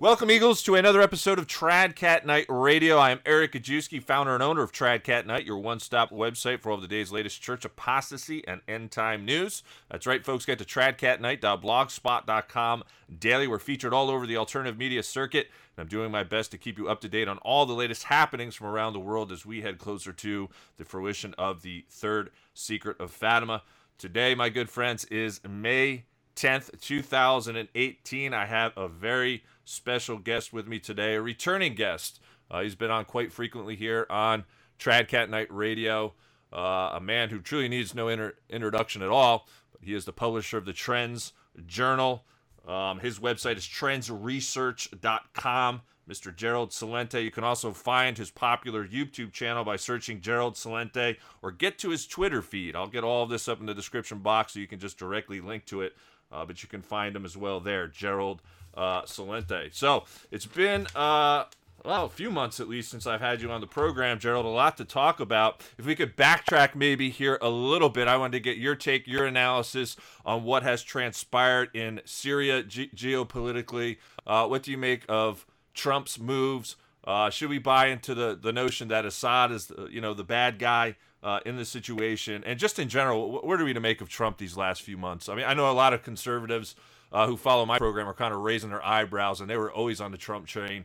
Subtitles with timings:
[0.00, 2.98] Welcome, Eagles, to another episode of Trad Cat Knight Radio.
[2.98, 6.60] I am Eric Gajewski, founder and owner of Trad Cat Knight, your one stop website
[6.60, 9.62] for all of the day's latest church apostasy and end time news.
[9.88, 10.46] That's right, folks.
[10.46, 12.82] Get to tradcatknight.blogspot.com
[13.20, 13.46] daily.
[13.46, 15.46] We're featured all over the alternative media circuit,
[15.76, 18.02] and I'm doing my best to keep you up to date on all the latest
[18.02, 22.30] happenings from around the world as we head closer to the fruition of the third
[22.52, 23.62] secret of Fatima.
[23.96, 28.34] Today, my good friends, is May 10th, 2018.
[28.34, 32.20] I have a very special guest with me today, a returning guest.
[32.50, 34.44] Uh, he's been on quite frequently here on
[34.78, 36.14] Tradcat Knight Radio.
[36.52, 39.48] Uh, a man who truly needs no inter- introduction at all.
[39.72, 41.32] But he is the publisher of the Trends
[41.66, 42.24] Journal.
[42.66, 45.82] Um, his website is trendsresearch.com.
[46.08, 46.34] Mr.
[46.36, 47.24] Gerald Celente.
[47.24, 51.88] You can also find his popular YouTube channel by searching Gerald Celente or get to
[51.88, 52.76] his Twitter feed.
[52.76, 55.40] I'll get all of this up in the description box so you can just directly
[55.40, 55.96] link to it.
[56.30, 58.42] Uh, but you can find him as well there, Gerald
[58.76, 59.74] uh, Celente.
[59.74, 61.44] So it's been uh,
[61.84, 64.46] well a few months at least since I've had you on the program, Gerald.
[64.46, 65.62] A lot to talk about.
[65.78, 69.06] If we could backtrack maybe here a little bit, I wanted to get your take,
[69.06, 73.98] your analysis on what has transpired in Syria ge- geopolitically.
[74.26, 76.76] Uh, what do you make of Trump's moves?
[77.06, 80.24] Uh, should we buy into the, the notion that Assad is, the, you know, the
[80.24, 82.42] bad guy uh, in the situation?
[82.46, 85.28] And just in general, what are we to make of Trump these last few months?
[85.28, 86.74] I mean, I know a lot of conservatives
[87.14, 90.00] uh, who follow my program are kind of raising their eyebrows, and they were always
[90.00, 90.84] on the Trump train.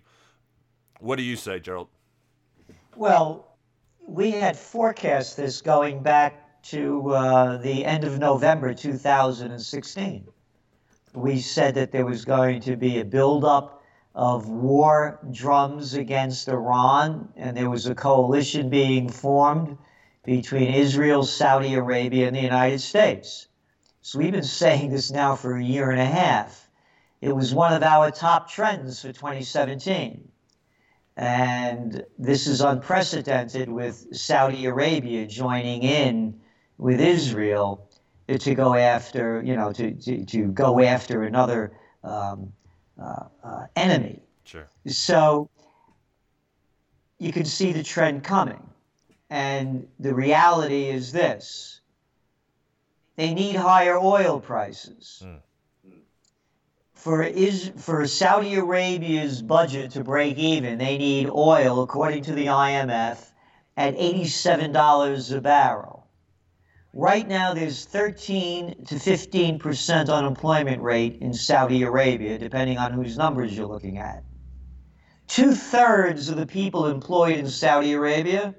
[0.99, 1.87] What do you say, Gerald?
[2.95, 3.57] Well,
[4.07, 10.27] we had forecast this going back to uh, the end of November 2016.
[11.13, 13.81] We said that there was going to be a buildup
[14.13, 19.77] of war drums against Iran, and there was a coalition being formed
[20.23, 23.47] between Israel, Saudi Arabia, and the United States.
[24.01, 26.69] So we've been saying this now for a year and a half.
[27.21, 30.29] It was one of our top trends for 2017.
[31.17, 36.39] And this is unprecedented with Saudi Arabia joining in
[36.77, 37.89] with Israel
[38.29, 41.73] to go after, you know, to, to, to go after another
[42.03, 42.53] um,
[43.01, 44.21] uh, uh, enemy.
[44.45, 44.67] Sure.
[44.87, 45.49] So
[47.17, 48.65] you can see the trend coming.
[49.29, 51.78] And the reality is this
[53.19, 55.21] they need higher oil prices.
[55.25, 55.39] Mm.
[56.93, 62.45] For, is, for Saudi Arabia's budget to break even, they need oil, according to the
[62.45, 63.29] IMF,
[63.75, 66.07] at $87 a barrel.
[66.93, 73.17] Right now, there's 13 to 15 percent unemployment rate in Saudi Arabia, depending on whose
[73.17, 74.23] numbers you're looking at.
[75.27, 78.55] Two thirds of the people employed in Saudi Arabia,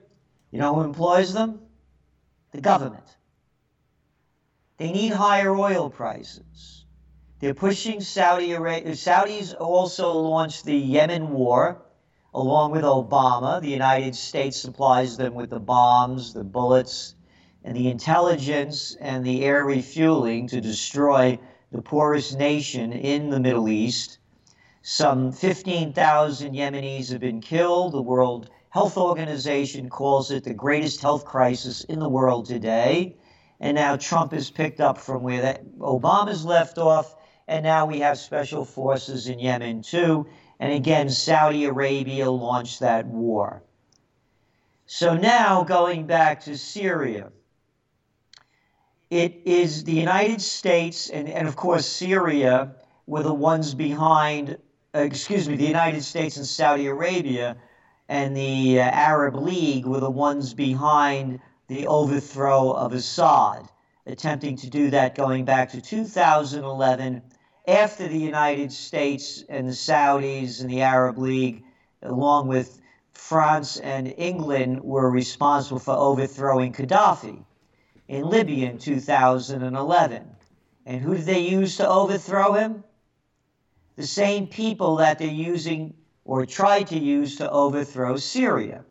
[0.51, 1.61] you know who employs them?
[2.53, 3.17] The government.
[4.81, 6.87] They need higher oil prices.
[7.39, 8.93] They're pushing Saudi Arabia.
[8.93, 11.83] Saudis also launched the Yemen war
[12.33, 13.61] along with Obama.
[13.61, 17.15] The United States supplies them with the bombs, the bullets,
[17.63, 21.39] and the intelligence and the air refueling to destroy
[21.71, 24.17] the poorest nation in the Middle East.
[24.81, 27.93] Some 15,000 Yemenis have been killed.
[27.93, 33.19] The World Health Organization calls it the greatest health crisis in the world today
[33.61, 37.15] and now Trump has picked up from where that Obama's left off,
[37.47, 40.27] and now we have special forces in Yemen too.
[40.59, 43.63] And again, Saudi Arabia launched that war.
[44.87, 47.31] So now going back to Syria,
[49.11, 52.75] it is the United States and, and of course Syria
[53.07, 54.57] were the ones behind,
[54.95, 57.57] uh, excuse me, the United States and Saudi Arabia
[58.09, 61.41] and the uh, Arab League were the ones behind
[61.71, 63.69] the overthrow of Assad,
[64.05, 67.23] attempting to do that going back to 2011
[67.69, 71.63] after the United States and the Saudis and the Arab League,
[72.03, 72.81] along with
[73.13, 77.45] France and England, were responsible for overthrowing Gaddafi
[78.09, 80.29] in Libya in 2011.
[80.87, 82.83] And who did they use to overthrow him?
[83.95, 85.95] The same people that they're using
[86.25, 88.85] or tried to use to overthrow Syria.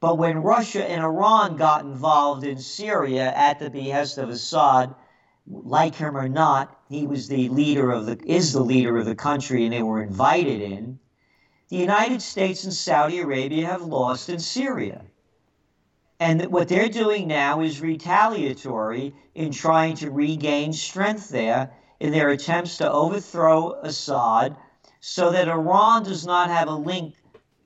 [0.00, 4.94] But when Russia and Iran got involved in Syria at the behest of Assad,
[5.46, 9.14] like him or not, he was the leader of the is the leader of the
[9.14, 10.98] country and they were invited in.
[11.68, 15.04] The United States and Saudi Arabia have lost in Syria.
[16.18, 22.30] And what they're doing now is retaliatory in trying to regain strength there in their
[22.30, 24.56] attempts to overthrow Assad
[25.00, 27.14] so that Iran does not have a link,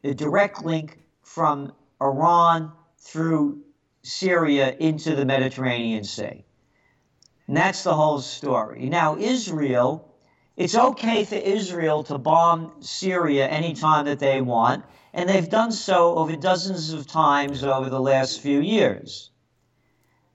[0.02, 3.62] a direct link from Iran through
[4.02, 6.44] Syria into the Mediterranean Sea.
[7.46, 8.88] And that's the whole story.
[8.88, 10.14] Now, Israel
[10.56, 16.14] it's okay for Israel to bomb Syria anytime that they want, and they've done so
[16.17, 19.31] over dozens of times over the last few years.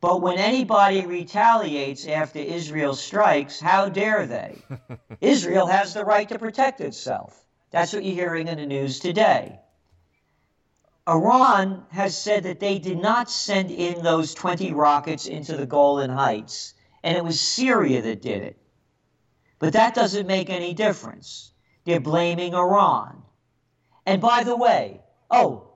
[0.02, 4.58] But when anybody retaliates after Israel strikes, how dare they?
[5.22, 7.46] Israel has the right to protect itself.
[7.72, 9.60] That's what you're hearing in the news today.
[11.10, 16.12] Iran has said that they did not send in those 20 rockets into the Golan
[16.12, 18.58] Heights, and it was Syria that did it.
[19.58, 21.52] But that doesn't make any difference.
[21.84, 23.24] They're blaming Iran.
[24.06, 25.02] And by the way,
[25.32, 25.70] oh,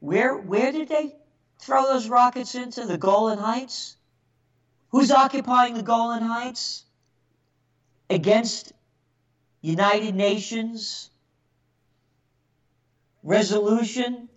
[0.00, 1.14] where where did they
[1.60, 3.96] throw those rockets into the Golan Heights?
[4.88, 6.84] Who's occupying the Golan Heights?
[8.10, 8.72] Against
[9.60, 11.10] United Nations
[13.22, 14.28] resolution?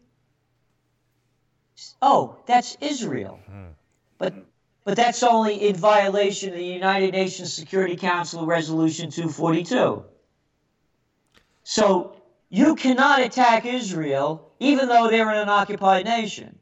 [2.01, 3.39] Oh, that's Israel.
[3.47, 3.67] Hmm.
[4.17, 4.33] But
[4.83, 10.03] but that's only in violation of the United Nations Security Council Resolution 242.
[11.63, 12.15] So
[12.49, 16.57] you cannot attack Israel even though they're in an occupied nation.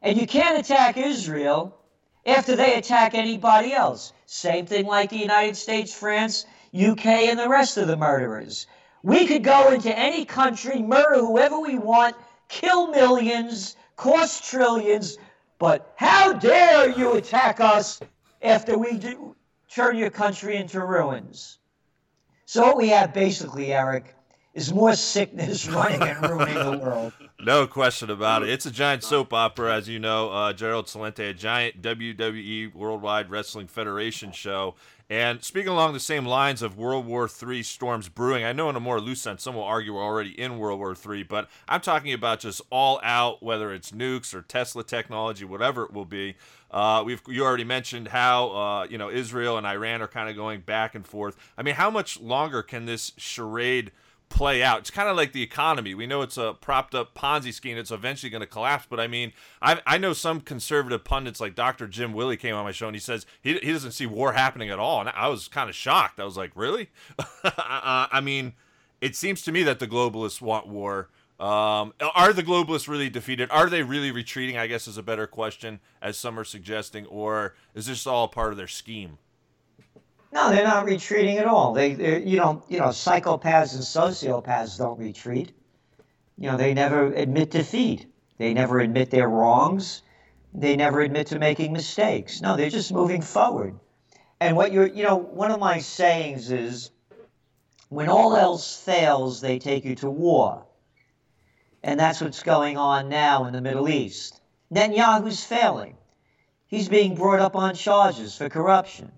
[0.00, 1.78] And you can't attack Israel
[2.26, 4.12] after they attack anybody else.
[4.26, 8.66] Same thing like the United States, France, UK, and the rest of the murderers.
[9.02, 12.16] We could go into any country, murder whoever we want,
[12.48, 15.18] kill millions, cost trillions,
[15.58, 18.00] but how dare you attack us
[18.42, 19.36] after we do,
[19.70, 21.58] turn your country into ruins?
[22.44, 24.14] So, what we have basically, Eric,
[24.54, 27.12] is more sickness running and ruining the world.
[27.40, 28.50] No question about it.
[28.50, 33.30] It's a giant soap opera, as you know, uh, Gerald Celente, a giant WWE Worldwide
[33.30, 34.74] Wrestling Federation show.
[35.12, 38.76] And speaking along the same lines of World War III storms brewing, I know in
[38.76, 41.82] a more loose sense, some will argue we're already in World War III, but I'm
[41.82, 46.36] talking about just all out, whether it's nukes or Tesla technology, whatever it will be.
[46.70, 50.34] Uh, we've you already mentioned how uh, you know Israel and Iran are kind of
[50.36, 51.36] going back and forth.
[51.58, 53.92] I mean, how much longer can this charade?
[54.32, 54.80] Play out.
[54.80, 55.94] It's kind of like the economy.
[55.94, 57.76] We know it's a propped up Ponzi scheme.
[57.76, 58.86] It's eventually going to collapse.
[58.88, 61.86] But I mean, I I know some conservative pundits like Dr.
[61.86, 64.70] Jim Willie came on my show and he says he, he doesn't see war happening
[64.70, 65.00] at all.
[65.00, 66.18] And I was kind of shocked.
[66.18, 66.90] I was like, really?
[67.18, 67.50] uh,
[68.10, 68.54] I mean,
[69.00, 71.10] it seems to me that the globalists want war.
[71.38, 73.50] Um, are the globalists really defeated?
[73.50, 74.56] Are they really retreating?
[74.56, 78.52] I guess is a better question, as some are suggesting, or is this all part
[78.52, 79.18] of their scheme?
[80.32, 81.74] No, they're not retreating at all.
[81.74, 85.52] They, you know, you know, psychopaths and sociopaths don't retreat.
[86.38, 88.06] You know, they never admit defeat.
[88.38, 90.02] They never admit their wrongs.
[90.54, 92.40] They never admit to making mistakes.
[92.40, 93.78] No, they're just moving forward.
[94.40, 96.90] And what you're, you know, one of my sayings is,
[97.90, 100.64] when all else fails, they take you to war.
[101.82, 104.40] And that's what's going on now in the Middle East.
[104.72, 105.96] Netanyahu's failing.
[106.66, 109.12] He's being brought up on charges for corruption.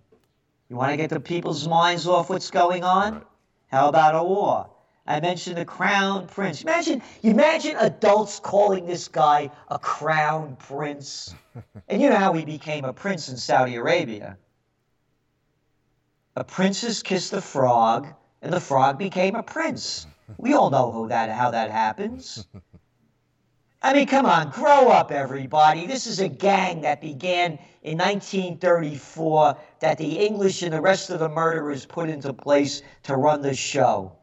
[0.69, 3.14] You want to get the people's minds off what's going on?
[3.14, 3.22] Right.
[3.69, 4.70] How about a war?
[5.06, 6.62] I mentioned the crown prince.
[6.62, 11.34] Imagine, imagine adults calling this guy a crown prince.
[11.88, 14.38] and you know how he became a prince in Saudi Arabia.
[16.37, 18.08] A princess kissed a frog,
[18.40, 20.06] and the frog became a prince.
[20.38, 22.46] We all know who that, how that happens.
[23.82, 25.87] I mean, come on, grow up, everybody.
[25.87, 31.19] This is a gang that began in 1934 that the English and the rest of
[31.19, 34.16] the murderers put into place to run the show.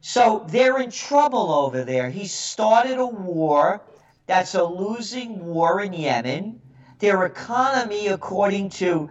[0.00, 2.08] So they're in trouble over there.
[2.08, 3.82] He started a war
[4.26, 6.62] that's a losing war in Yemen.
[6.98, 9.10] Their economy, according to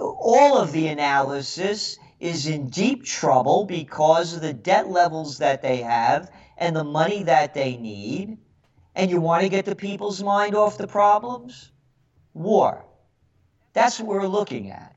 [0.00, 5.76] all of the analysis, is in deep trouble because of the debt levels that they
[5.76, 8.36] have and the money that they need
[8.96, 11.70] and you want to get the people's mind off the problems?
[12.34, 12.84] War.
[13.76, 14.96] That's what we're looking at.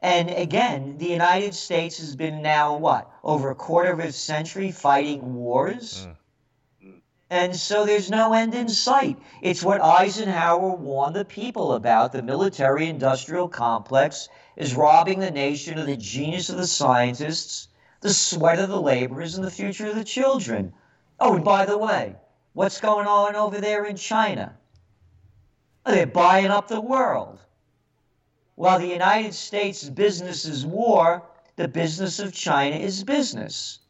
[0.00, 4.70] And again, the United States has been now, what, over a quarter of a century
[4.70, 6.06] fighting wars?
[6.84, 7.00] Mm.
[7.30, 9.16] And so there's no end in sight.
[9.40, 12.12] It's what Eisenhower warned the people about.
[12.12, 17.68] The military industrial complex is robbing the nation of the genius of the scientists,
[18.02, 20.74] the sweat of the laborers, and the future of the children.
[21.18, 22.16] Oh, and by the way,
[22.54, 24.54] What's going on over there in China?
[25.86, 27.40] They're buying up the world.
[28.54, 31.22] While the United States' business is war,
[31.56, 33.80] the business of China is business.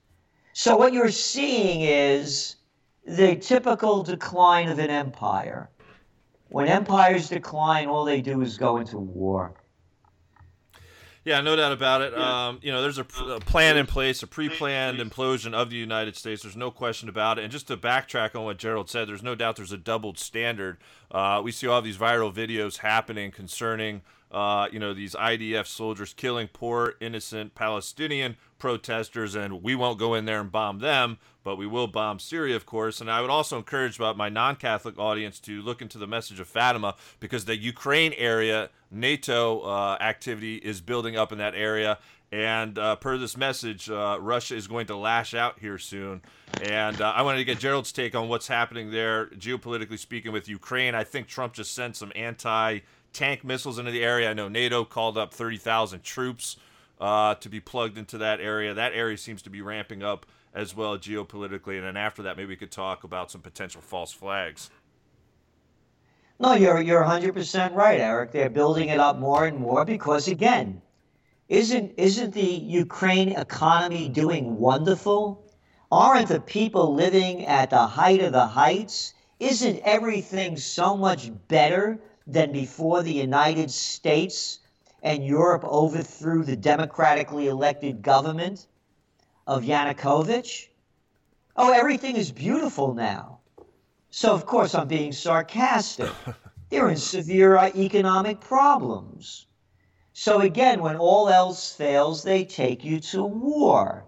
[0.53, 2.57] So what you're seeing is
[3.07, 5.71] the typical decline of an empire.
[6.49, 9.55] When empires decline, all they do is go into war.
[11.25, 12.13] Yeah, no doubt about it.
[12.17, 12.49] Yeah.
[12.49, 16.17] Um, you know, there's a, a, plan in place, a pre-planned implosion of the United
[16.17, 16.43] States.
[16.43, 17.43] There's no question about it.
[17.45, 20.79] And just to backtrack on what Gerald said, there's no doubt there's a doubled standard.
[21.13, 26.15] Uh, we see all these viral videos happening concerning uh, you know, these IDF soldiers
[26.15, 31.57] killing poor, innocent Palestinian protesters, and we won't go in there and bomb them, but
[31.57, 33.01] we will bomb Syria, of course.
[33.01, 36.49] And I would also encourage my non Catholic audience to look into the message of
[36.49, 41.99] Fatima because the Ukraine area, NATO uh, activity is building up in that area.
[42.31, 46.23] And uh, per this message, uh, Russia is going to lash out here soon.
[46.63, 50.49] And uh, I wanted to get Gerald's take on what's happening there, geopolitically speaking, with
[50.49, 50.95] Ukraine.
[50.95, 52.81] I think Trump just sent some anti
[53.13, 54.31] tank missiles into the area.
[54.31, 56.57] I know NATO called up 30,000 troops
[57.01, 58.75] uh, to be plugged into that area.
[58.75, 61.77] That area seems to be ramping up as well geopolitically.
[61.77, 64.71] And then after that, maybe we could talk about some potential false flags.
[66.39, 68.33] No, you're you're 100% right, Eric.
[68.33, 70.83] They're building it up more and more because again,
[71.49, 75.45] isn't isn't the Ukraine economy doing wonderful?
[75.93, 79.15] Aren't the people living at the height of the heights?
[79.39, 84.61] Isn't everything so much better than before the United States
[85.03, 88.67] and Europe overthrew the democratically elected government
[89.47, 90.69] of Yanukovych?
[91.57, 93.41] Oh, everything is beautiful now.
[94.11, 96.11] So, of course, I'm being sarcastic.
[96.71, 99.47] They're in severe uh, economic problems.
[100.13, 104.05] So, again, when all else fails, they take you to war.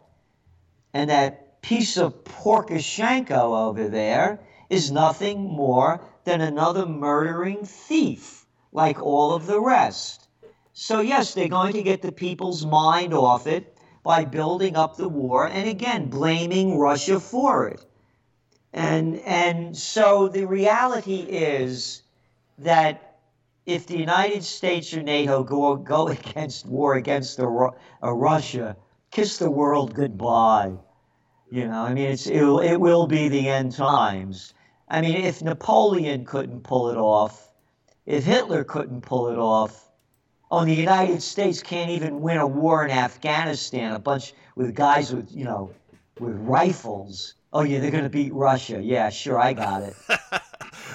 [0.92, 4.40] And that piece of Poroshenko over there
[4.70, 10.28] is nothing more than another murdering thief, like all of the rest.
[10.72, 15.08] So, yes, they're going to get the people's mind off it by building up the
[15.08, 17.84] war and again blaming Russia for it.
[18.72, 22.02] And, and so the reality is
[22.58, 23.18] that
[23.66, 27.70] if the United States or NATO go, go against war against a, a
[28.02, 28.76] uh, Russia,
[29.10, 30.72] kiss the world goodbye.
[31.50, 34.53] You know, I mean, it's, it, it will be the end times.
[34.88, 37.50] I mean, if Napoleon couldn't pull it off,
[38.06, 39.88] if Hitler couldn't pull it off,
[40.50, 45.12] oh, the United States can't even win a war in Afghanistan, a bunch with guys
[45.12, 45.70] with, you know,
[46.20, 47.34] with rifles.
[47.52, 48.82] Oh, yeah, they're going to beat Russia.
[48.82, 49.96] Yeah, sure, I got it.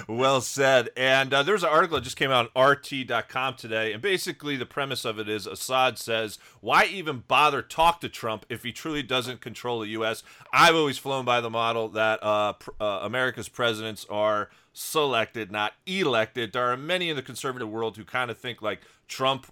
[0.09, 0.89] well said.
[0.97, 4.65] And uh, there's an article that just came out on RT.com today, and basically the
[4.65, 9.03] premise of it is Assad says, "Why even bother talk to Trump if he truly
[9.03, 13.49] doesn't control the U.S.?" I've always flown by the model that uh, pr- uh, America's
[13.49, 16.53] presidents are selected, not elected.
[16.53, 19.47] There are many in the conservative world who kind of think like Trump,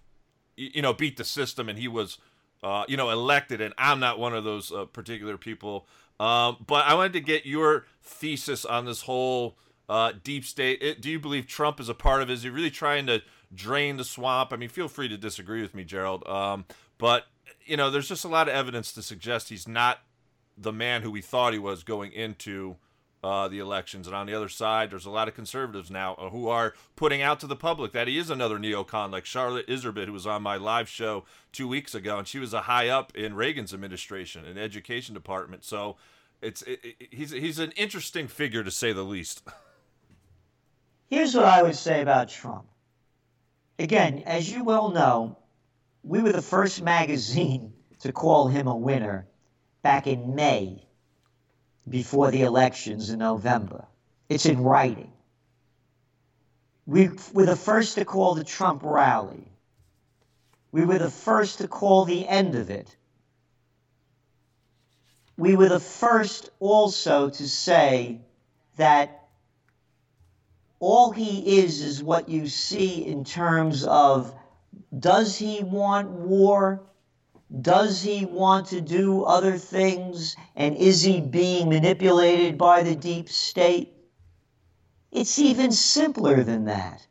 [0.56, 2.18] you know, beat the system and he was,
[2.64, 5.88] uh, you know, elected, and I'm not one of those uh, particular people.
[6.20, 9.56] Um, but I wanted to get your thesis on this whole
[9.90, 10.82] uh, deep state.
[10.82, 12.34] It, do you believe Trump is a part of it?
[12.34, 13.22] Is he really trying to
[13.54, 14.52] drain the swamp?
[14.52, 16.28] I mean, feel free to disagree with me, Gerald.
[16.28, 16.66] Um,
[16.98, 17.26] but,
[17.66, 20.00] you know, there's just a lot of evidence to suggest he's not
[20.58, 22.78] the man who we thought he was going into
[23.24, 24.08] uh, the elections.
[24.08, 27.22] And on the other side, there's a lot of conservatives now uh, who are putting
[27.22, 30.44] out to the public that he is another neocon, like Charlotte Iserbyt, who was on
[30.44, 34.46] my live show two weeks ago, and she was a high up in Reagan's administration
[34.46, 35.64] in education department.
[35.64, 35.98] So
[36.42, 39.44] it's it, it, he's he's an interesting figure to say the least.
[41.10, 42.66] Here's what I would say about Trump.
[43.80, 45.38] Again, as you well know,
[46.04, 49.28] we were the first magazine to call him a winner
[49.82, 50.86] back in May
[51.88, 53.86] before the elections in November.
[54.28, 55.12] It's in writing.
[56.86, 59.52] We were the first to call the Trump rally.
[60.72, 62.96] We were the first to call the end of it.
[65.38, 68.22] We were the first also to say
[68.76, 69.17] that
[70.80, 74.34] all he is is what you see in terms of
[74.98, 76.84] does he want war?
[77.62, 80.36] Does he want to do other things?
[80.56, 83.94] And is he being manipulated by the deep state?
[85.12, 87.06] It's even simpler than that.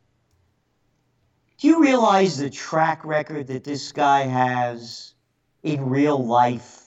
[1.59, 5.15] Do you realize the track record that this guy has
[5.63, 6.86] in real life?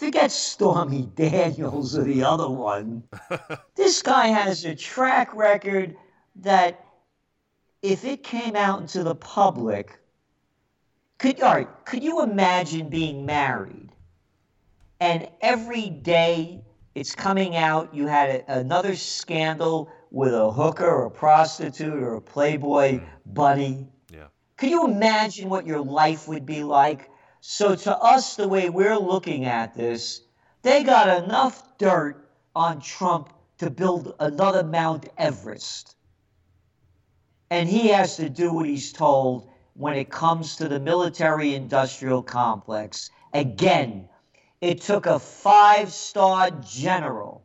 [0.00, 3.02] Forget Stormy Daniels or the other one.
[3.74, 5.94] this guy has a track record
[6.36, 6.86] that
[7.82, 10.00] if it came out into the public,
[11.18, 13.90] could all right, could you imagine being married
[15.00, 16.64] and every day
[16.94, 22.14] it's coming out you had a, another scandal with a hooker or a prostitute or
[22.14, 23.04] a playboy mm.
[23.26, 23.86] buddy?
[24.10, 24.28] Yeah.
[24.56, 27.10] Could you imagine what your life would be like?
[27.42, 30.20] So, to us, the way we're looking at this,
[30.60, 35.96] they got enough dirt on Trump to build another Mount Everest.
[37.48, 42.22] And he has to do what he's told when it comes to the military industrial
[42.22, 43.10] complex.
[43.32, 44.08] Again,
[44.60, 47.42] it took a five star general,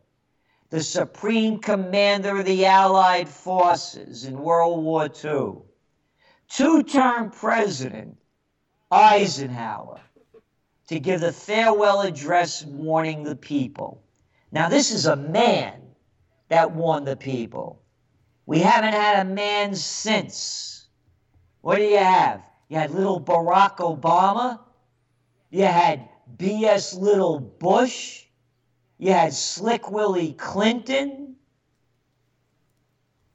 [0.71, 5.61] the supreme commander of the Allied forces in World War II,
[6.49, 8.17] two term president
[8.91, 10.01] Eisenhower
[10.87, 14.03] to give the farewell address warning the people.
[14.51, 15.81] Now, this is a man
[16.49, 17.81] that warned the people.
[18.45, 20.87] We haven't had a man since.
[21.61, 22.43] What do you have?
[22.69, 24.59] You had little Barack Obama.
[25.49, 26.93] You had B.S.
[26.93, 28.25] Little Bush.
[28.97, 31.35] You had Slick Willie Clinton.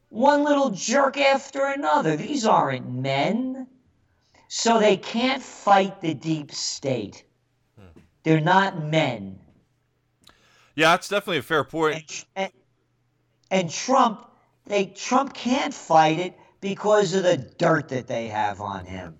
[0.09, 2.15] One little jerk after another.
[2.15, 3.50] These aren't men.
[4.53, 7.23] So they can't fight the deep state.
[8.23, 9.39] They're not men.
[10.75, 12.25] Yeah, that's definitely a fair point.
[12.35, 12.51] And,
[13.49, 14.29] and, and Trump,
[14.65, 19.15] they Trump can't fight it because of the dirt that they have on him.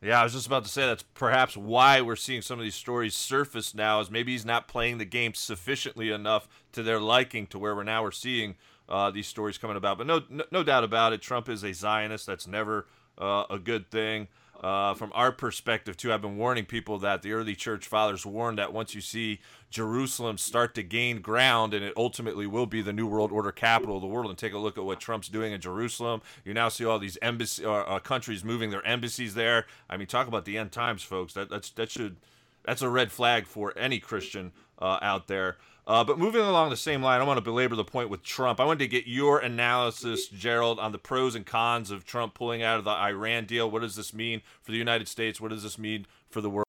[0.00, 2.74] Yeah, I was just about to say that's perhaps why we're seeing some of these
[2.74, 4.00] stories surface now.
[4.00, 7.82] Is maybe he's not playing the game sufficiently enough to their liking to where we're
[7.82, 8.54] now we're seeing
[8.88, 9.98] uh, these stories coming about.
[9.98, 12.26] But no, no, no, doubt about it, Trump is a Zionist.
[12.26, 12.86] That's never
[13.18, 14.28] uh, a good thing.
[14.62, 18.58] Uh, from our perspective, too, I've been warning people that the early church fathers warned
[18.58, 19.40] that once you see
[19.70, 23.96] Jerusalem start to gain ground and it ultimately will be the New World Order capital
[23.96, 26.68] of the world, and take a look at what Trump's doing in Jerusalem, you now
[26.68, 29.66] see all these embassy uh, uh, countries moving their embassies there.
[29.90, 31.34] I mean, talk about the end times, folks.
[31.34, 32.16] That that's that should
[32.64, 35.56] that's a red flag for any Christian uh, out there.
[35.84, 38.60] Uh, but moving along the same line, I want to belabor the point with Trump.
[38.60, 42.62] I wanted to get your analysis, Gerald, on the pros and cons of Trump pulling
[42.62, 43.68] out of the Iran deal.
[43.68, 45.40] What does this mean for the United States?
[45.40, 46.68] What does this mean for the world?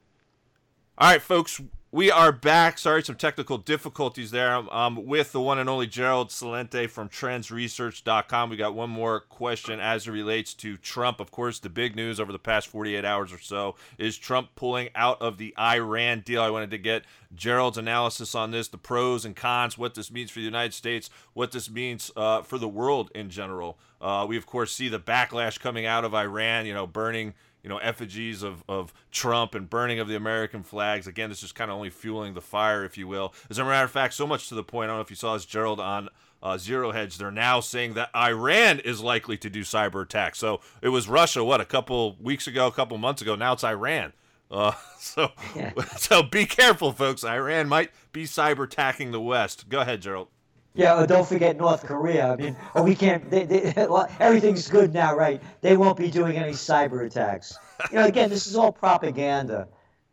[0.97, 2.79] All right, folks, we are back.
[2.79, 4.55] Sorry, some technical difficulties there.
[4.73, 8.49] Um, with the one and only Gerald Celente from TrendsResearch.com.
[8.49, 11.19] We got one more question as it relates to Trump.
[11.19, 14.89] Of course, the big news over the past 48 hours or so is Trump pulling
[14.95, 16.41] out of the Iran deal.
[16.41, 17.03] I wanted to get
[17.35, 21.09] Gerald's analysis on this, the pros and cons, what this means for the United States,
[21.33, 23.77] what this means uh, for the world in general.
[24.01, 27.69] Uh, we, of course, see the backlash coming out of Iran, you know, burning you
[27.69, 31.07] know, effigies of, of Trump and burning of the American flags.
[31.07, 33.33] Again, this is kind of only fueling the fire, if you will.
[33.49, 35.15] As a matter of fact, so much to the point, I don't know if you
[35.15, 36.09] saw this, Gerald, on
[36.43, 40.39] uh, Zero Hedge, they're now saying that Iran is likely to do cyber attacks.
[40.39, 43.35] So it was Russia, what, a couple weeks ago, a couple months ago.
[43.35, 44.11] Now it's Iran.
[44.53, 45.73] Uh, so, yeah.
[45.97, 47.25] so be careful, folks.
[47.25, 49.67] Iran might be cyber attacking the West.
[49.67, 50.27] Go ahead, Gerald.
[50.75, 52.31] Yeah, well, don't forget North Korea.
[52.31, 53.29] I mean, oh, we can't.
[53.29, 55.41] They, they, well, everything's good now, right?
[55.61, 57.55] They won't be doing any cyber attacks.
[57.91, 59.67] You know, again, this is all propaganda,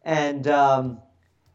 [0.05, 1.01] and um,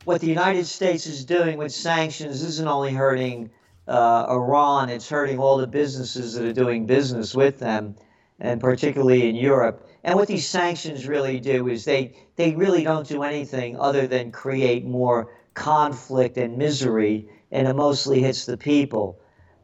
[0.05, 3.51] what the United States is doing with sanctions isn't only hurting
[3.87, 7.95] uh, Iran; it's hurting all the businesses that are doing business with them,
[8.39, 9.84] and particularly in Europe.
[10.05, 14.31] And what these sanctions really do is they they really don't do anything other than
[14.31, 19.19] create more conflict and misery and it mostly hits the people.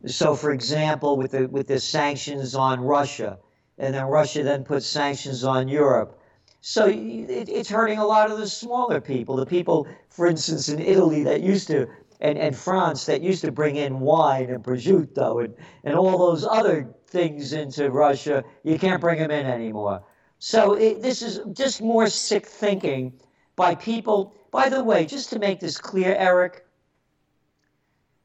[0.08, 3.38] So, for example, with the with the sanctions on Russia,
[3.78, 6.20] and then Russia then puts sanctions on Europe.
[6.62, 9.36] So it, it's hurting a lot of the smaller people.
[9.36, 11.88] The people, for instance, in Italy that used to,
[12.20, 16.46] and, and France that used to bring in wine and prosciutto and, and all those
[16.46, 20.04] other things into Russia, you can't bring them in anymore.
[20.44, 23.14] So it, this is just more sick thinking
[23.56, 24.34] by people.
[24.50, 26.66] By the way, just to make this clear, Eric,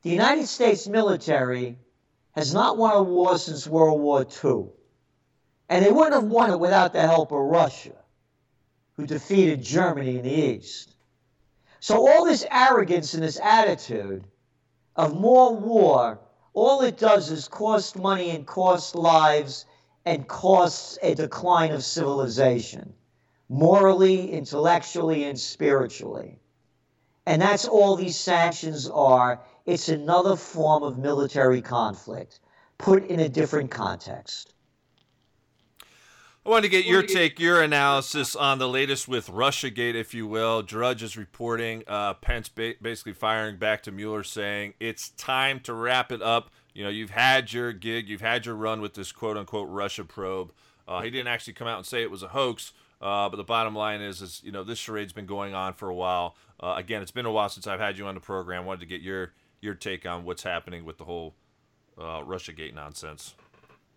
[0.00, 1.79] the United States military
[2.33, 4.68] has not won a war since World War II.
[5.68, 7.96] And they wouldn't have won it without the help of Russia,
[8.94, 10.96] who defeated Germany in the East.
[11.81, 14.24] So, all this arrogance and this attitude
[14.96, 16.18] of more war,
[16.55, 19.66] all it does is cost money and cost lives
[20.06, 22.94] and costs a decline of civilization,
[23.48, 26.38] morally, intellectually, and spiritually.
[27.26, 32.38] And that's all these sanctions are it's another form of military conflict
[32.78, 34.54] put in a different context.
[36.44, 40.28] I want to get your take, your analysis on the latest with Russiagate, if you
[40.28, 40.62] will.
[40.62, 45.74] Drudge is reporting uh, Pence ba- basically firing back to Mueller saying it's time to
[45.74, 46.50] wrap it up.
[46.76, 50.04] You know, you've had your gig, you've had your run with this quote unquote Russia
[50.04, 50.52] probe.
[50.86, 53.44] Uh, he didn't actually come out and say it was a hoax, uh, but the
[53.44, 56.36] bottom line is, is you know, this charade's been going on for a while.
[56.60, 58.66] Uh, again, it's been a while since I've had you on the program.
[58.66, 61.34] Wanted to get your your take on what's happening with the whole
[61.96, 63.34] uh, RussiaGate nonsense.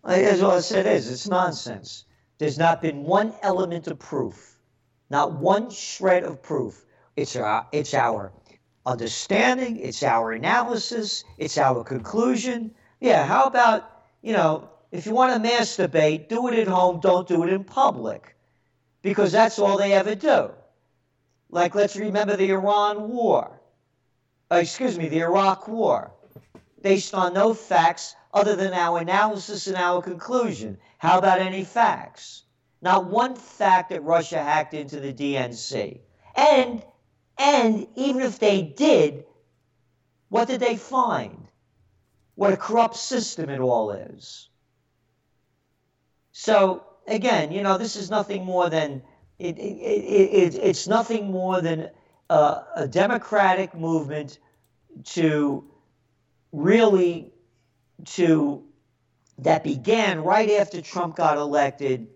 [0.06, 2.06] As I said is, it's nonsense.
[2.38, 4.56] There's not been one element of proof,
[5.10, 6.86] not one shred of proof.
[7.18, 8.32] It's our, it's our
[8.86, 12.72] understanding, it's our analysis, it's our conclusion.
[13.00, 17.28] Yeah, how about, you know, if you want to masturbate, do it at home, don't
[17.28, 18.36] do it in public.
[19.02, 20.52] Because that's all they ever do.
[21.50, 23.60] Like, let's remember the Iran War
[24.52, 26.12] uh, excuse me, the Iraq War,
[26.82, 30.78] based on no facts other than our analysis and our conclusion.
[30.98, 32.44] How about any facts?
[32.82, 36.00] Not one fact that Russia hacked into the DNC.
[36.36, 36.84] And
[37.40, 39.24] and even if they did,
[40.28, 41.48] what did they find?
[42.36, 44.50] What a corrupt system it all is.
[46.34, 49.02] So again, you know, this is nothing more than
[49.40, 51.90] it, it, it, it's nothing more than
[52.30, 54.40] a, a democratic movement
[55.06, 55.64] to
[56.52, 57.32] really
[58.04, 58.64] to
[59.38, 62.08] that began right after Trump got elected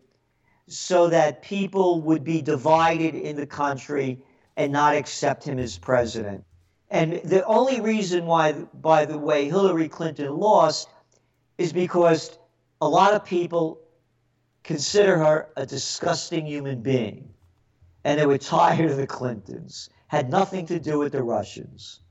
[0.68, 4.22] so that people would be divided in the country
[4.58, 6.44] and not accept him as president.
[6.90, 10.90] And the only reason why, by the way, Hillary Clinton lost
[11.58, 12.38] is because
[12.82, 13.80] a lot of people
[14.64, 17.30] consider her a disgusting human being.
[18.04, 19.90] And they were tired of the Clintons.
[20.08, 22.02] Had nothing to do with the Russians.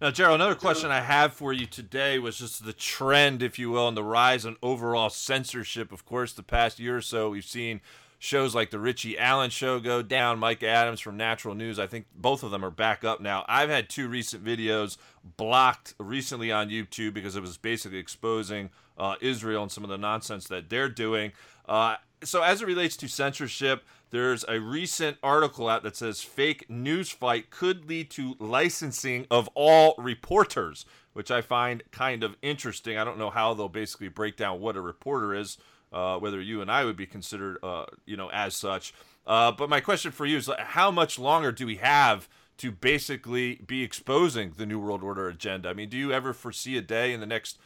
[0.00, 3.70] Now, Gerald, another question I have for you today was just the trend, if you
[3.70, 5.92] will, and the rise in overall censorship.
[5.92, 7.80] Of course, the past year or so, we've seen
[8.24, 11.78] shows like the Richie Allen show go down, Mike Adams from Natural News.
[11.78, 13.44] I think both of them are back up now.
[13.46, 14.96] I've had two recent videos
[15.36, 19.98] blocked recently on YouTube because it was basically exposing uh, Israel and some of the
[19.98, 21.32] nonsense that they're doing.
[21.68, 26.70] Uh, so, as it relates to censorship, there's a recent article out that says fake
[26.70, 32.96] news fight could lead to licensing of all reporters, which I find kind of interesting.
[32.96, 35.58] I don't know how they'll basically break down what a reporter is,
[35.94, 38.92] uh, whether you and I would be considered, uh, you know, as such.
[39.26, 42.28] Uh, but my question for you is, how much longer do we have
[42.58, 45.68] to basically be exposing the New World Order agenda?
[45.68, 47.58] I mean, do you ever foresee a day in the next,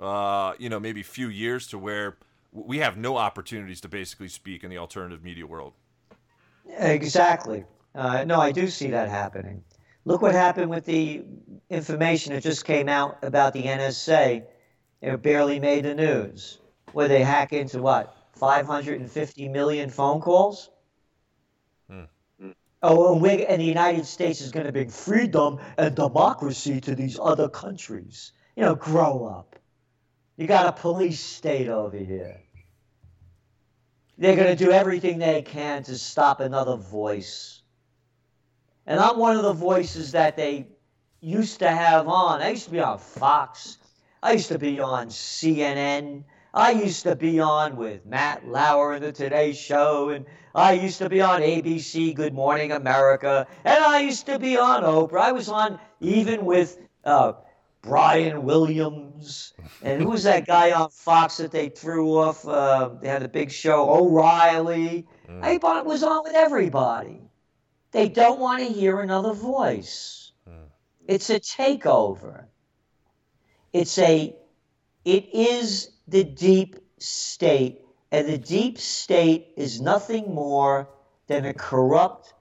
[0.00, 2.16] uh, you know, maybe few years to where
[2.52, 5.72] we have no opportunities to basically speak in the alternative media world?
[6.78, 7.64] Exactly.
[7.94, 9.62] Uh, no, I do see that happening.
[10.04, 11.22] Look what happened with the
[11.70, 14.44] information that just came out about the NSA.
[15.00, 16.58] It barely made the news.
[16.92, 18.14] Where they hack into what?
[18.32, 20.70] 550 million phone calls?
[21.90, 22.04] Hmm.
[22.82, 26.94] Oh, and, we, and the United States is going to bring freedom and democracy to
[26.94, 28.32] these other countries.
[28.56, 29.56] You know, grow up.
[30.36, 32.40] You got a police state over here.
[34.18, 37.62] They're going to do everything they can to stop another voice.
[38.86, 40.66] And I'm one of the voices that they
[41.20, 42.40] used to have on.
[42.40, 43.78] I used to be on Fox.
[44.22, 46.24] I used to be on CNN.
[46.54, 50.98] I used to be on with Matt Lauer in the Today Show, and I used
[50.98, 55.20] to be on ABC Good Morning America, and I used to be on Oprah.
[55.20, 57.32] I was on even with uh,
[57.82, 59.52] Brian Williams.
[59.82, 62.46] And who was that guy on Fox that they threw off?
[62.46, 65.06] Uh, they had a big show, O'Reilly.
[65.28, 65.42] Mm.
[65.42, 67.20] I was on with everybody.
[67.92, 70.32] They don't want to hear another voice.
[70.48, 70.68] Mm.
[71.06, 72.44] It's a takeover.
[73.72, 74.34] It's a,
[75.04, 77.82] it is the deep state.
[78.10, 80.88] And the deep state is nothing more
[81.26, 82.32] than a corrupt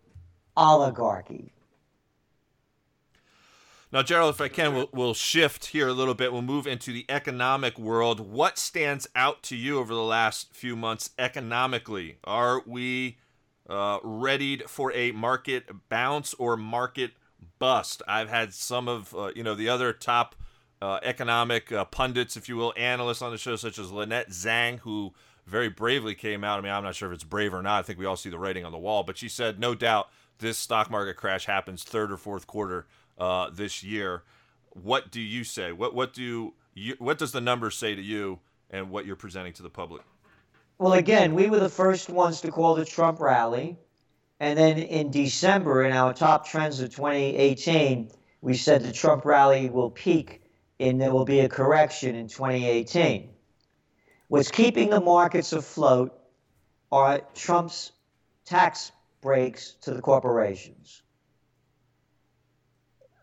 [0.56, 1.52] oligarchy.
[3.92, 6.34] Now, Gerald, if I can, we'll, we'll shift here a little bit.
[6.34, 8.20] We'll move into the economic world.
[8.20, 12.18] What stands out to you over the last few months economically?
[12.26, 13.18] Are we
[13.70, 17.12] uh, ready for a market bounce or market
[17.60, 18.02] bust?
[18.08, 20.36] I've had some of uh, you know the other top
[20.82, 24.80] uh, economic uh, pundits, if you will, analysts on the show, such as Lynette Zang,
[24.80, 25.14] who
[25.46, 26.60] very bravely came out.
[26.60, 27.80] I mean, I'm not sure if it's brave or not.
[27.80, 30.10] I think we all see the writing on the wall, but she said, no doubt,
[30.40, 32.86] this stock market crash happens third or fourth quarter
[33.18, 34.24] uh, this year.
[34.72, 35.72] What do you say?
[35.72, 39.54] What what do you what does the numbers say to you, and what you're presenting
[39.54, 40.04] to the public?
[40.78, 43.78] Well, again, we were the first ones to call the Trump rally,
[44.40, 48.12] and then in December, in our top trends of 2018,
[48.42, 50.44] we said the Trump rally will peak,
[50.80, 53.30] and there will be a correction in 2018.
[54.28, 56.14] What's keeping the markets afloat
[56.92, 57.92] are Trump's
[58.46, 61.02] tax breaks to the corporations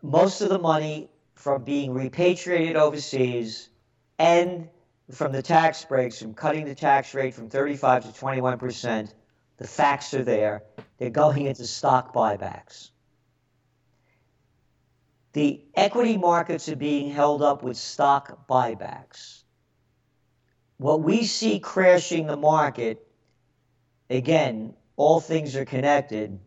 [0.05, 3.69] most of the money from being repatriated overseas
[4.19, 4.69] and
[5.11, 9.13] from the tax breaks, from cutting the tax rate from 35 to 21 percent,
[9.57, 10.63] the facts are there.
[10.97, 12.91] They're going into stock buybacks.
[15.35, 19.43] The equity markets are being held up with stock buybacks.
[20.77, 23.05] What we see crashing the market,
[24.09, 26.39] again, all things are connected,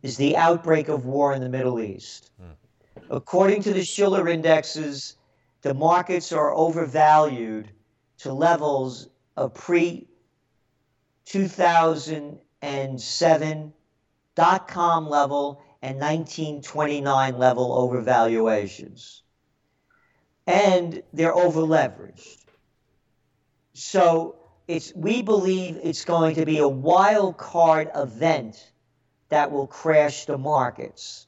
[0.00, 2.30] is the outbreak of war in the Middle East.
[2.40, 2.52] Hmm.
[3.10, 5.16] According to the Shiller indexes,
[5.60, 7.70] the markets are overvalued
[8.20, 10.08] to levels of pre
[11.26, 13.72] 2007
[14.34, 19.22] dot com level and 1929 level overvaluations.
[20.46, 22.38] And they're overleveraged.
[23.72, 24.36] So
[24.68, 28.72] it's we believe it's going to be a wild card event
[29.28, 31.26] that will crash the markets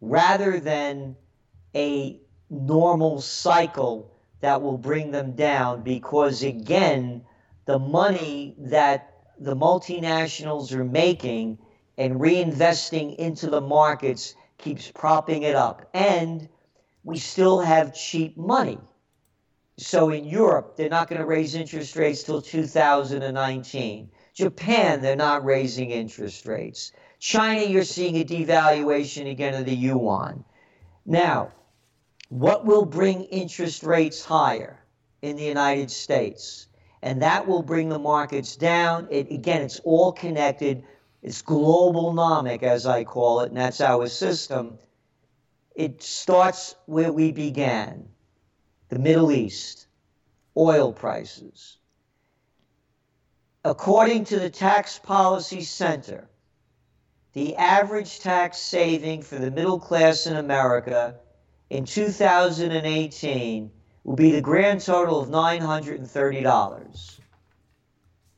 [0.00, 1.16] rather than
[1.74, 7.22] a normal cycle that will bring them down because again
[7.64, 11.58] the money that the multinationals are making
[11.98, 16.48] and reinvesting into the markets keeps propping it up and
[17.04, 18.78] we still have cheap money
[19.78, 24.10] so in Europe, they're not going to raise interest rates till 2019.
[24.34, 26.92] Japan, they're not raising interest rates.
[27.18, 30.44] China, you're seeing a devaluation again of the yuan.
[31.06, 31.52] Now,
[32.28, 34.78] what will bring interest rates higher
[35.20, 36.68] in the United States?
[37.02, 39.08] And that will bring the markets down.
[39.10, 40.84] It, again, it's all connected.
[41.22, 44.78] It's globalnomic, as I call it, and that's our system.
[45.74, 48.08] It starts where we began
[48.88, 49.86] the Middle East,
[50.56, 51.78] oil prices.
[53.64, 56.28] According to the Tax Policy Center,
[57.32, 61.14] the average tax saving for the middle class in America
[61.70, 63.70] in 2018
[64.04, 67.20] will be the grand total of $930.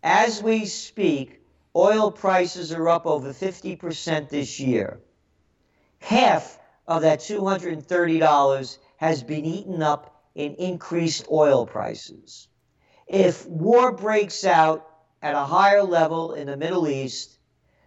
[0.03, 1.41] As we speak,
[1.77, 5.01] oil prices are up over 50% this year.
[5.99, 12.49] Half of that $230 has been eaten up in increased oil prices.
[13.07, 14.89] If war breaks out
[15.23, 17.39] at a higher level in the Middle East,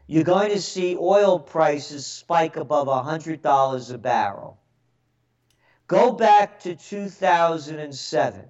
[0.08, 4.60] you're going to see oil prices spike above $100 a barrel.
[5.88, 8.46] Go back to 2007.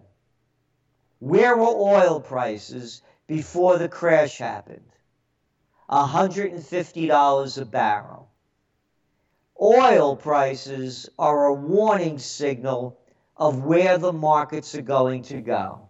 [1.19, 4.91] Where were oil prices before the crash happened?
[5.89, 8.29] $150 a barrel.
[9.61, 12.99] Oil prices are a warning signal
[13.35, 15.87] of where the markets are going to go.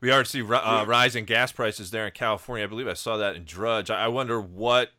[0.00, 2.64] We already see uh, rising gas prices there in California.
[2.64, 3.90] I believe I saw that in Drudge.
[3.90, 4.90] I wonder what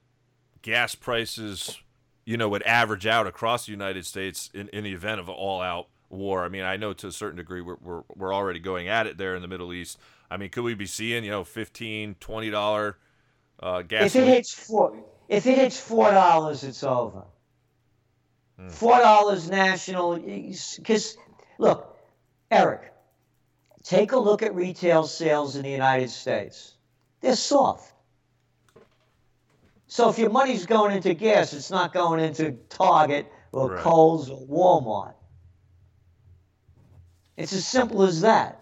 [0.62, 1.80] gas prices,
[2.24, 5.34] you know, would average out across the United States in, in the event of an
[5.34, 6.46] all-out war.
[6.46, 9.18] I mean, I know to a certain degree we're, we're, we're already going at it
[9.18, 9.98] there in the Middle East.
[10.32, 12.96] I mean, could we be seeing, you know, 15 $20
[13.60, 14.04] uh, gas?
[14.06, 17.26] If it hits four, if it hits $4, it's over.
[18.70, 20.20] Four dollars national.
[20.20, 21.18] Because
[21.58, 21.98] look,
[22.50, 22.94] Eric,
[23.84, 26.76] take a look at retail sales in the United States.
[27.22, 27.92] They're soft.
[29.88, 33.80] So if your money's going into gas, it's not going into Target or right.
[33.80, 35.16] Kohl's or Walmart.
[37.36, 38.61] It's as simple as that.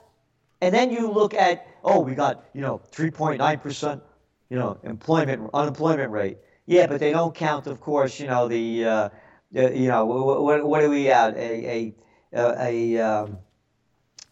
[0.62, 4.02] And then you look at, oh, we got, you know, 3.9%,
[4.50, 6.38] you know, employment, unemployment rate.
[6.66, 9.10] Yeah, but they don't count, of course, you know, the uh,
[9.56, 11.36] uh, you know, what, what are we at?
[11.36, 11.94] A,
[12.34, 13.38] a, a um,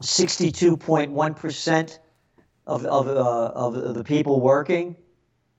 [0.01, 1.99] 62.1%
[2.67, 4.95] of, of, uh, of the people working.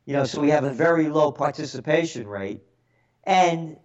[0.07, 2.63] You know, so we have a very low participation rate.
[3.25, 3.77] And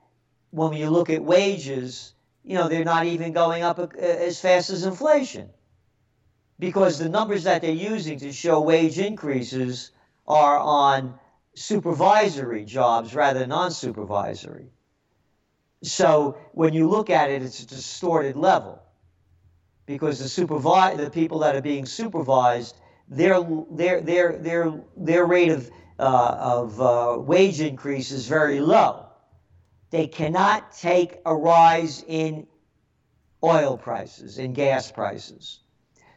[0.51, 4.69] when you look at wages, you know, they're not even going up uh, as fast
[4.69, 5.49] as inflation.
[6.63, 9.91] Because the numbers that they're using to show wage increases
[10.25, 11.19] are on
[11.55, 14.69] supervisory jobs rather than non supervisory.
[15.81, 18.81] So when you look at it, it's a distorted level
[19.85, 22.77] because the supervi- the people that are being supervised,
[23.09, 29.05] their their their their their rate of uh, of uh, wage increase is very low.
[29.89, 32.47] They cannot take a rise in
[33.43, 35.59] oil prices, in gas prices.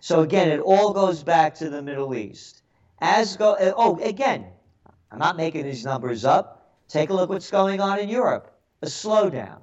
[0.00, 2.62] So again, it all goes back to the Middle East.
[3.00, 4.46] As go uh, oh again,
[5.10, 6.74] I'm not making these numbers up.
[6.88, 9.60] Take a look what's going on in Europe a slowdown.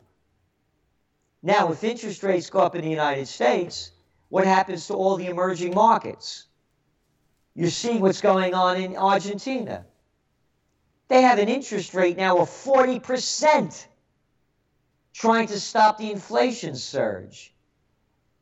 [1.41, 3.91] Now, if interest rates go up in the United States,
[4.29, 6.45] what happens to all the emerging markets?
[7.53, 9.85] You're seeing what's going on in Argentina.
[11.09, 13.85] They have an interest rate now of 40%,
[15.13, 17.52] trying to stop the inflation surge.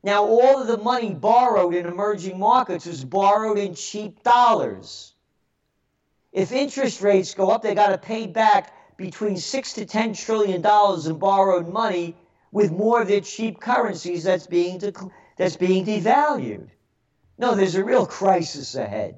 [0.03, 5.13] Now, all of the money borrowed in emerging markets is borrowed in cheap dollars.
[6.31, 10.61] If interest rates go up, they got to pay back between six to ten trillion
[10.61, 12.15] dollars in borrowed money
[12.51, 14.81] with more of their cheap currencies that's being
[15.37, 16.69] that's being devalued.
[17.37, 19.15] No, there's a real crisis ahead.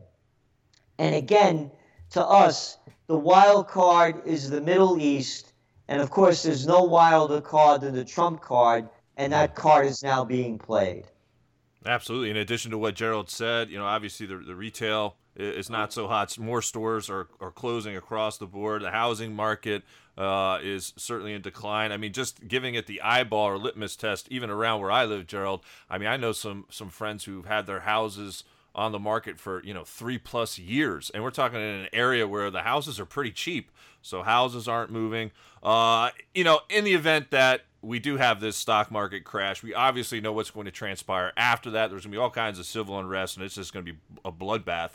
[0.98, 1.72] And again,
[2.12, 5.52] to us, the wild card is the Middle East,
[5.88, 10.04] and of course, there's no wilder card than the Trump card, and that card is
[10.04, 11.06] now being played.
[11.86, 12.30] Absolutely.
[12.30, 16.08] In addition to what Gerald said, you know, obviously the, the retail is not so
[16.08, 16.38] hot.
[16.38, 18.84] More stores are, are closing across the board.
[18.84, 19.84] The housing market
[20.18, 21.92] uh, is certainly in decline.
[21.92, 25.28] I mean, just giving it the eyeball or litmus test, even around where I live,
[25.28, 25.62] Gerald.
[25.90, 28.44] I mean, I know some some friends who've had their houses
[28.76, 32.28] on the market for you know three plus years, and we're talking in an area
[32.28, 35.32] where the houses are pretty cheap, so houses aren't moving.
[35.62, 39.74] Uh, you know, in the event that we do have this stock market crash, we
[39.74, 41.90] obviously know what's going to transpire after that.
[41.90, 44.00] There's going to be all kinds of civil unrest, and it's just going to be
[44.26, 44.92] a bloodbath.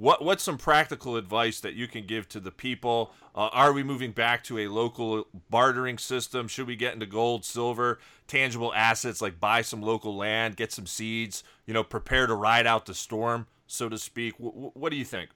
[0.00, 3.12] What what's some practical advice that you can give to the people?
[3.34, 6.48] Uh, are we moving back to a local bartering system?
[6.48, 10.86] Should we get into gold, silver, tangible assets like buy some local land, get some
[10.86, 14.38] seeds, you know, prepare to ride out the storm, so to speak?
[14.38, 15.28] W- what do you think?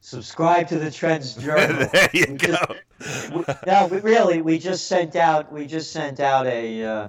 [0.00, 1.88] Subscribe to the Trends Journal.
[1.92, 2.46] there you We go.
[3.00, 7.08] just- we- no, we really, we just sent out, we just sent out a uh,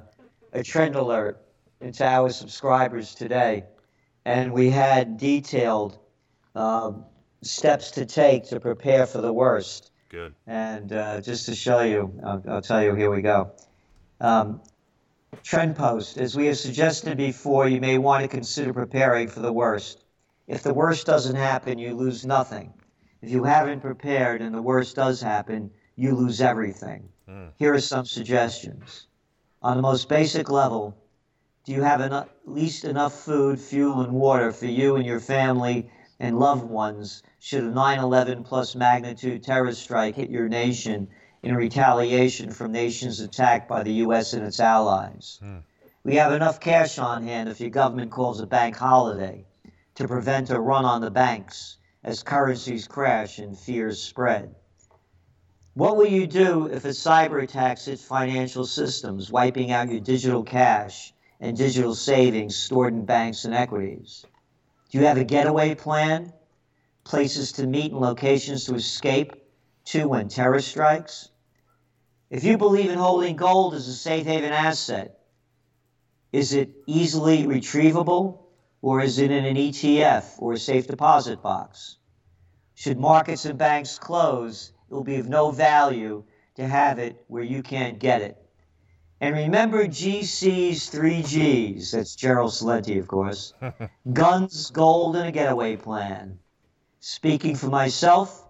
[0.54, 1.40] a trend alert
[1.80, 3.66] into our subscribers today,
[4.26, 6.00] and we had detailed
[6.58, 7.06] um,
[7.42, 9.92] steps to take to prepare for the worst.
[10.10, 10.34] Good.
[10.48, 13.52] And uh, just to show you, I'll, I'll tell you, here we go.
[14.20, 14.62] Um,
[15.44, 16.18] trend post.
[16.18, 20.06] As we have suggested before, you may want to consider preparing for the worst.
[20.48, 22.74] If the worst doesn't happen, you lose nothing.
[23.22, 27.10] If you haven't prepared and the worst does happen, you lose everything.
[27.58, 29.08] Here are some suggestions.
[29.62, 30.96] On the most basic level,
[31.66, 35.20] do you have enough, at least enough food, fuel, and water for you and your
[35.20, 35.90] family
[36.20, 41.08] and loved ones should a 9 11 plus magnitude terrorist strike hit your nation
[41.44, 44.34] in retaliation from nations attacked by the U.S.
[44.34, 45.38] and its allies?
[45.42, 45.58] Hmm.
[46.04, 49.46] We have enough cash on hand if your government calls a bank holiday
[49.96, 54.56] to prevent a run on the banks as currencies crash and fears spread.
[55.74, 60.44] What will you do if a cyber attack hits financial systems, wiping out your digital
[60.44, 64.26] cash and digital savings stored in banks and equities?
[64.90, 66.34] Do you have a getaway plan?
[67.04, 69.34] Places to meet and locations to escape
[69.86, 71.30] to when terror strikes?
[72.30, 75.20] If you believe in holding gold as a safe haven asset,
[76.32, 78.40] is it easily retrievable
[78.82, 81.98] or is it in an ETF or a safe deposit box?
[82.76, 86.24] Should markets and banks close, it will be of no value
[86.56, 88.38] to have it where you can't get it.
[89.20, 91.92] And remember GC's three G's.
[91.92, 93.54] That's Gerald Celente, of course.
[94.14, 96.38] Guns, gold, and a getaway plan.
[97.00, 98.46] Speaking for myself,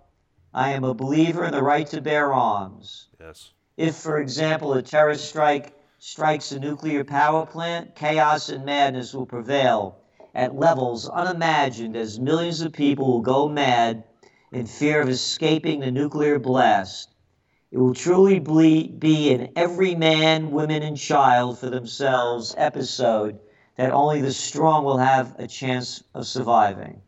[0.54, 3.08] I am a believer in the right to bear arms.
[3.20, 3.54] Yes.
[3.78, 9.26] If, for example, a terrorist strike strikes a nuclear power plant, chaos and madness will
[9.26, 9.98] prevail
[10.36, 14.04] at levels unimagined as millions of people will go mad
[14.52, 17.10] in fear of escaping the nuclear blast.
[17.72, 23.40] It will truly ble- be an every man, woman, and child for themselves episode
[23.76, 27.02] that only the strong will have a chance of surviving.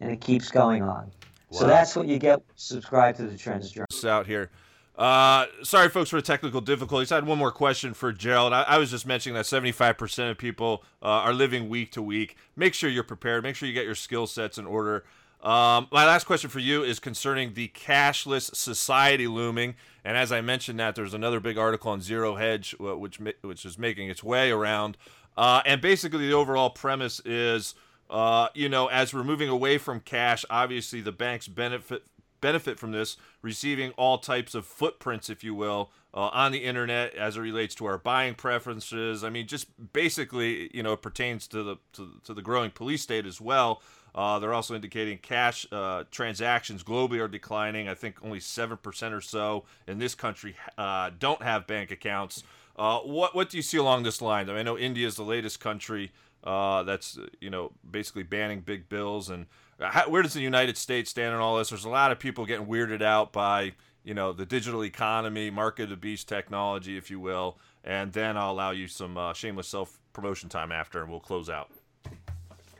[0.00, 1.10] And it keeps going on.
[1.50, 2.40] So that's what you get.
[2.56, 3.86] Subscribe to the Trends Journal.
[4.04, 4.50] Out here.
[4.96, 7.12] Uh, sorry, folks, for the technical difficulties.
[7.12, 8.52] I had one more question for Gerald.
[8.52, 12.36] I, I was just mentioning that 75% of people uh, are living week to week.
[12.56, 13.42] Make sure you're prepared.
[13.42, 15.04] Make sure you get your skill sets in order.
[15.42, 19.74] Um, my last question for you is concerning the cashless society looming.
[20.04, 23.78] And as I mentioned that, there's another big article on Zero Hedge, which which is
[23.78, 24.96] making its way around.
[25.36, 27.74] Uh, and basically, the overall premise is,
[28.10, 32.04] uh, you know, as we're moving away from cash, obviously the banks benefit
[32.40, 37.14] benefit from this, receiving all types of footprints, if you will, uh, on the internet
[37.14, 39.24] as it relates to our buying preferences.
[39.24, 43.02] I mean, just basically, you know, it pertains to the to, to the growing police
[43.02, 43.80] state as well.
[44.14, 47.88] Uh, they're also indicating cash uh, transactions globally are declining.
[47.88, 52.42] I think only seven percent or so in this country uh, don't have bank accounts.
[52.76, 54.48] Uh, what what do you see along this line?
[54.48, 56.12] I, mean, I know India is the latest country
[56.44, 59.46] uh, that's you know basically banning big bills and
[59.80, 61.70] how, where does the United States stand on all this?
[61.70, 63.72] There's a lot of people getting weirded out by
[64.04, 67.58] you know the digital economy, market of the beast technology, if you will.
[67.84, 71.50] And then I'll allow you some uh, shameless self promotion time after, and we'll close
[71.50, 71.70] out.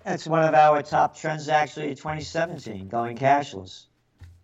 [0.04, 3.86] That's one of our top trends actually in 2017, going cashless.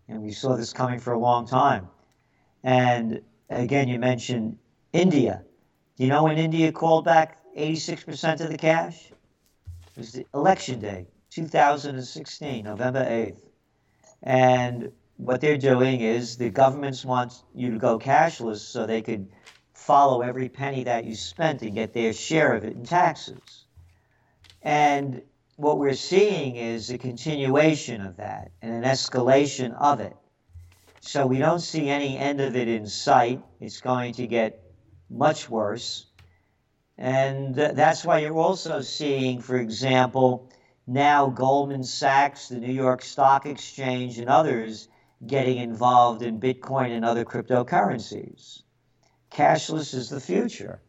[0.08, 1.88] And we saw this coming for a long time.
[2.62, 4.58] And again, you mentioned
[4.92, 5.42] India.
[5.96, 9.10] Do you know when India called back 86% of the cash?
[9.10, 13.40] It was the election day, 2016, November 8th.
[14.22, 19.28] And what they're doing is the governments want you to go cashless so they could
[19.74, 23.64] follow every penny that you spent and get their share of it in taxes.
[24.62, 25.22] And
[25.58, 30.16] what we're seeing is a continuation of that and an escalation of it.
[31.00, 33.42] So we don't see any end of it in sight.
[33.60, 34.62] It's going to get
[35.10, 36.06] much worse.
[36.96, 40.48] And th- that's why you're also seeing, for example,
[40.86, 44.88] now Goldman Sachs, the New York Stock Exchange, and others
[45.26, 48.62] getting involved in Bitcoin and other cryptocurrencies.
[49.32, 50.80] Cashless is the future.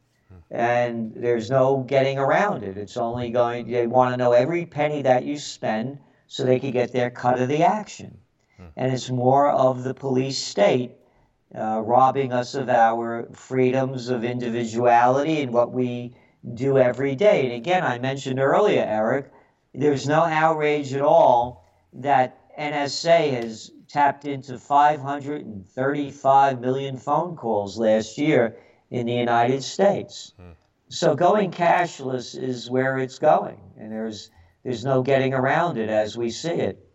[0.51, 2.77] And there's no getting around it.
[2.77, 6.71] It's only going, they want to know every penny that you spend so they can
[6.71, 8.17] get their cut of the action.
[8.75, 10.91] And it's more of the police state
[11.55, 16.15] uh, robbing us of our freedoms of individuality and what we
[16.53, 17.45] do every day.
[17.45, 19.32] And again, I mentioned earlier, Eric,
[19.73, 28.17] there's no outrage at all that NSA has tapped into 535 million phone calls last
[28.17, 28.57] year
[28.92, 30.34] in the United States.
[30.38, 30.52] Hmm.
[30.90, 34.32] So going cashless is where it's going, and there's
[34.64, 36.86] there's no getting around it as we see it.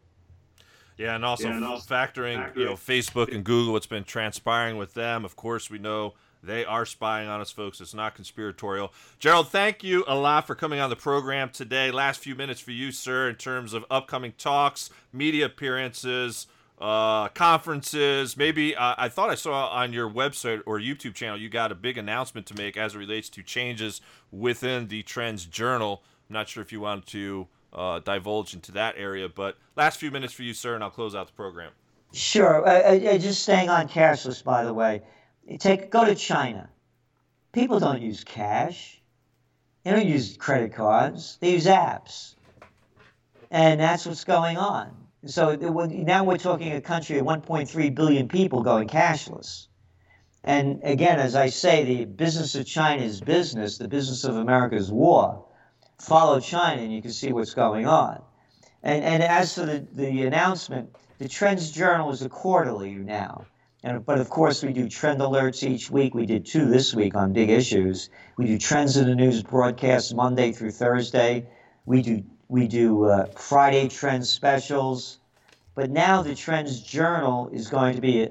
[0.97, 4.05] Yeah, and also, yeah, and also factoring, factoring, you know, Facebook and Google, what's been
[4.05, 5.25] transpiring with them.
[5.25, 7.81] Of course, we know they are spying on us, folks.
[7.81, 8.93] It's not conspiratorial.
[9.19, 11.91] Gerald, thank you a lot for coming on the program today.
[11.91, 16.47] Last few minutes for you, sir, in terms of upcoming talks, media appearances,
[16.81, 18.37] uh, conferences.
[18.37, 21.75] Maybe uh, I thought I saw on your website or YouTube channel you got a
[21.75, 24.01] big announcement to make as it relates to changes
[24.31, 26.03] within the Trends Journal.
[26.29, 30.11] I'm not sure if you want to uh, divulge into that area, but last few
[30.11, 31.70] minutes for you, sir, and I'll close out the program.
[32.12, 32.66] Sure.
[32.66, 35.03] Uh, just staying on cashless, by the way.
[35.59, 36.70] Take go to China.
[37.53, 39.01] People don't use cash.
[39.83, 41.37] They don't use credit cards.
[41.41, 42.35] They use apps,
[43.51, 48.62] and that's what's going on so now we're talking a country of 1.3 billion people
[48.62, 49.68] going cashless.
[50.43, 54.77] And again, as I say, the business of China is business, the business of America
[54.77, 55.47] is war.
[55.99, 58.20] Follow China and you can see what's going on.
[58.83, 63.47] And, and as for the, the announcement, the Trends Journal is a quarterly now.
[63.83, 66.14] And, but of course, we do trend alerts each week.
[66.14, 68.11] We did two this week on big issues.
[68.37, 71.47] We do Trends in the News broadcasts Monday through Thursday.
[71.87, 75.19] We do we do uh, Friday trend specials,
[75.75, 78.29] but now the Trends Journal is going to be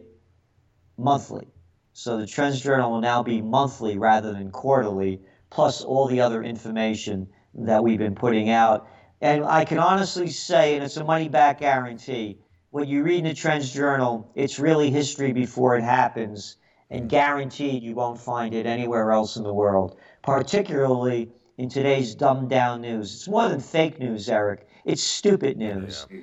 [0.98, 1.48] monthly.
[1.94, 6.44] So the Trends Journal will now be monthly rather than quarterly, plus all the other
[6.44, 8.88] information that we've been putting out.
[9.22, 12.40] And I can honestly say, and it's a money back guarantee,
[12.72, 16.58] when you read in the Trends Journal, it's really history before it happens,
[16.90, 22.50] and guaranteed you won't find it anywhere else in the world, particularly in today's dumbed
[22.50, 23.14] down news.
[23.14, 24.68] It's more than fake news, Eric.
[24.86, 26.08] It's stupid news.
[26.10, 26.20] Yeah.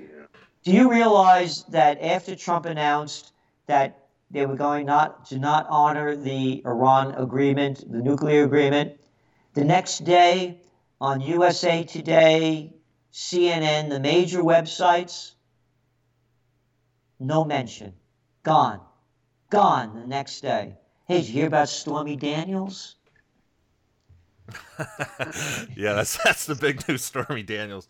[0.62, 3.32] Do you realize that after Trump announced
[3.66, 9.00] that they were going not to not honor the Iran agreement, the nuclear agreement,
[9.54, 10.60] the next day
[11.00, 12.74] on USA Today,
[13.12, 15.32] CNN, the major websites,
[17.18, 17.94] no mention.
[18.42, 18.80] Gone.
[19.50, 20.76] Gone the next day.
[21.06, 22.96] Hey, did you hear about Stormy Daniels?
[25.76, 27.88] yeah, that's that's the big news, Stormy Daniels.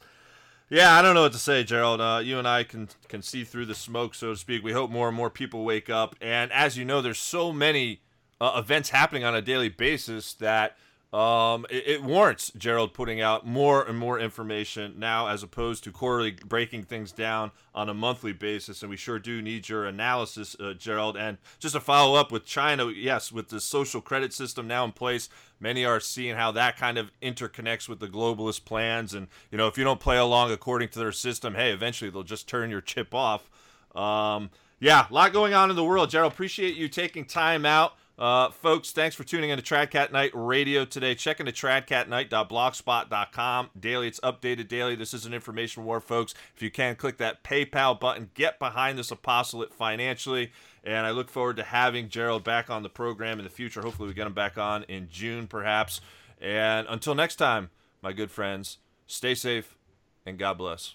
[0.68, 2.00] Yeah, I don't know what to say, Gerald.
[2.00, 4.62] Uh, you and I can can see through the smoke, so to speak.
[4.62, 6.14] We hope more and more people wake up.
[6.20, 8.02] And as you know, there's so many
[8.40, 10.76] uh, events happening on a daily basis that
[11.12, 15.90] um, it, it, warrants Gerald putting out more and more information now as opposed to
[15.90, 18.82] quarterly breaking things down on a monthly basis.
[18.82, 21.16] And we sure do need your analysis, uh, Gerald.
[21.16, 24.92] And just to follow up with China, yes, with the social credit system now in
[24.92, 29.12] place, many are seeing how that kind of interconnects with the globalist plans.
[29.12, 32.22] And, you know, if you don't play along according to their system, hey, eventually they'll
[32.22, 33.50] just turn your chip off.
[33.96, 36.08] Um, yeah, a lot going on in the world.
[36.10, 37.94] Gerald, appreciate you taking time out.
[38.20, 41.14] Uh, folks, thanks for tuning in to Tradcat Knight Radio today.
[41.14, 43.70] Check into tradcatknight.blogspot.com.
[43.80, 44.94] Daily, it's updated daily.
[44.94, 46.34] This is an information war, folks.
[46.54, 48.28] If you can, click that PayPal button.
[48.34, 50.52] Get behind this apostolate financially.
[50.84, 53.80] And I look forward to having Gerald back on the program in the future.
[53.80, 56.02] Hopefully, we get him back on in June, perhaps.
[56.42, 57.70] And until next time,
[58.02, 59.78] my good friends, stay safe
[60.26, 60.94] and God bless.